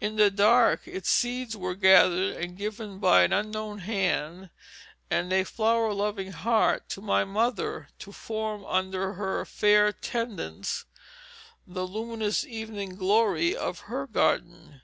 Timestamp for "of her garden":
13.56-14.80